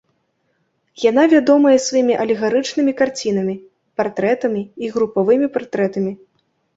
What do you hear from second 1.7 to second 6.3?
сваімі алегарычнымі карцінамі, партрэтамі і групавымі партрэтамі.